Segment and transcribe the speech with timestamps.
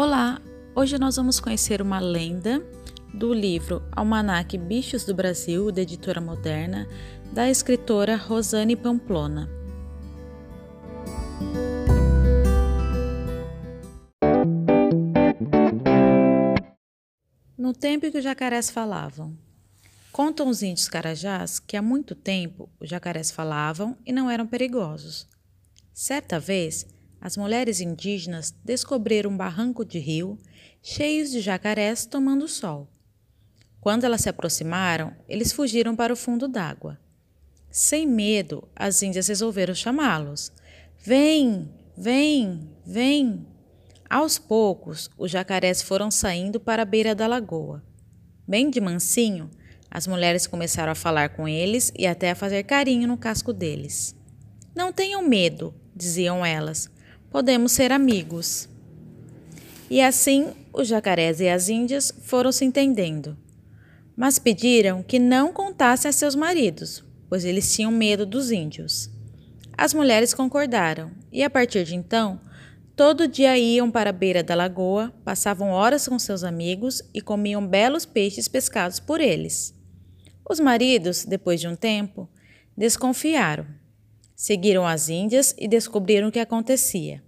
[0.00, 0.40] Olá!
[0.76, 2.64] Hoje nós vamos conhecer uma lenda
[3.12, 6.86] do livro Almanac Bichos do Brasil, da editora moderna,
[7.32, 9.50] da escritora Rosane Pamplona.
[17.58, 19.36] No tempo que os jacarés falavam.
[20.12, 25.26] Contam os índios carajás que há muito tempo os jacarés falavam e não eram perigosos.
[25.92, 26.86] Certa vez,
[27.20, 30.38] as mulheres indígenas descobriram um barranco de rio
[30.82, 32.88] cheios de jacarés tomando sol.
[33.80, 36.98] Quando elas se aproximaram, eles fugiram para o fundo d'água.
[37.70, 40.52] Sem medo, as índias resolveram chamá-los.
[40.98, 43.46] Vem, vem, vem.
[44.08, 47.84] Aos poucos, os jacarés foram saindo para a beira da lagoa.
[48.46, 49.50] Bem de mansinho,
[49.90, 54.16] as mulheres começaram a falar com eles e até a fazer carinho no casco deles.
[54.74, 56.90] Não tenham medo, diziam elas
[57.30, 58.68] podemos ser amigos.
[59.90, 63.36] E assim os jacarés e as índias foram se entendendo.
[64.16, 69.10] Mas pediram que não contassem a seus maridos, pois eles tinham medo dos índios.
[69.76, 72.40] As mulheres concordaram e, a partir de então,
[72.96, 77.64] todo dia iam para a beira da lagoa, passavam horas com seus amigos e comiam
[77.64, 79.74] belos peixes pescados por eles.
[80.48, 82.28] Os maridos, depois de um tempo,
[82.76, 83.66] desconfiaram
[84.40, 87.20] Seguiram as índias e descobriram o que acontecia.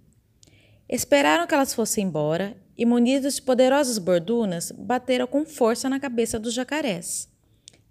[0.91, 6.37] Esperaram que elas fossem embora e, munidos de poderosas bordunas, bateram com força na cabeça
[6.37, 7.29] dos jacarés.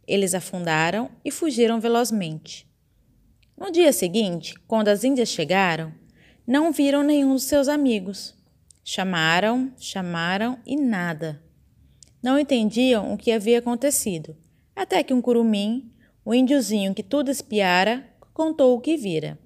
[0.07, 2.69] Eles afundaram e fugiram velozmente.
[3.57, 5.95] No dia seguinte, quando as índias chegaram,
[6.47, 8.35] não viram nenhum dos seus amigos.
[8.85, 11.43] Chamaram, chamaram e nada.
[12.23, 14.37] Não entendiam o que havia acontecido,
[14.77, 15.91] até que um curumim,
[16.23, 19.39] o índiozinho que tudo espiara, contou o que vira.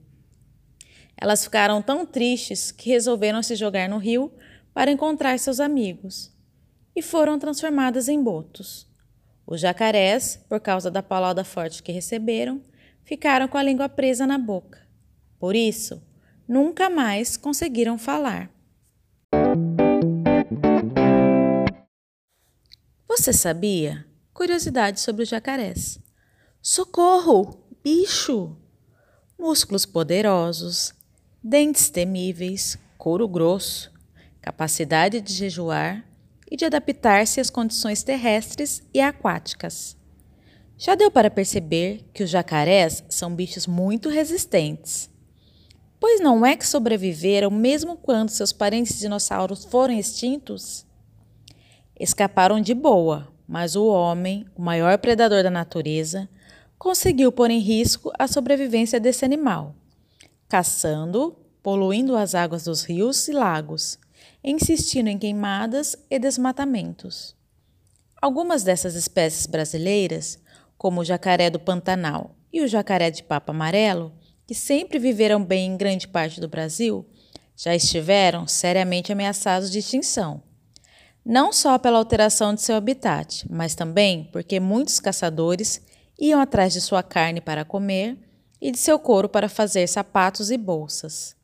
[1.17, 4.33] Elas ficaram tão tristes que resolveram se jogar no rio
[4.73, 6.33] para encontrar seus amigos
[6.95, 8.87] e foram transformadas em botos.
[9.47, 12.63] Os jacarés, por causa da paulada forte que receberam,
[13.05, 14.87] ficaram com a língua presa na boca.
[15.39, 16.03] Por isso,
[16.49, 18.51] nunca mais conseguiram falar.
[23.07, 24.07] Você sabia?
[24.33, 25.99] Curiosidade sobre os jacarés.
[26.61, 27.63] Socorro!
[27.83, 28.57] Bicho!
[29.39, 30.95] músculos poderosos,
[31.47, 33.93] dentes temíveis, couro grosso,
[34.41, 36.03] capacidade de jejuar
[36.51, 39.95] e de adaptar-se às condições terrestres e aquáticas.
[40.79, 45.11] Já deu para perceber que os jacarés são bichos muito resistentes.
[46.01, 50.87] Pois não é que sobreviveram mesmo quando seus parentes dinossauros foram extintos?
[52.01, 56.27] Escaparam de boa, mas o homem, o maior predador da natureza,
[56.79, 59.75] conseguiu pôr em risco a sobrevivência desse animal,
[60.49, 63.99] caçando, poluindo as águas dos rios e lagos,
[64.43, 67.35] insistindo em queimadas e desmatamentos.
[68.21, 70.39] Algumas dessas espécies brasileiras,
[70.77, 74.13] como o jacaré do Pantanal e o jacaré de papo amarelo,
[74.47, 77.07] que sempre viveram bem em grande parte do Brasil,
[77.57, 80.43] já estiveram seriamente ameaçados de extinção.
[81.25, 85.81] Não só pela alteração de seu habitat, mas também porque muitos caçadores
[86.19, 88.19] iam atrás de sua carne para comer
[88.65, 91.37] e de seu couro para fazer sapatos e bolsas.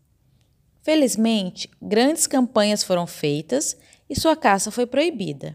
[0.80, 3.76] Felizmente, grandes campanhas foram feitas
[4.08, 5.54] e sua caça foi proibida.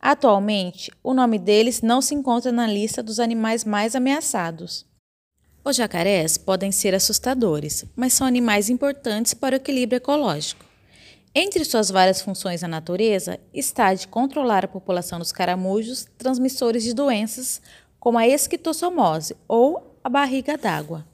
[0.00, 4.86] Atualmente, o nome deles não se encontra na lista dos animais mais ameaçados.
[5.62, 10.64] Os jacarés podem ser assustadores, mas são animais importantes para o equilíbrio ecológico.
[11.34, 16.82] Entre suas várias funções na natureza está a de controlar a população dos caramujos transmissores
[16.82, 17.60] de doenças
[18.00, 21.04] como a esquistossomose ou a barriga d'água.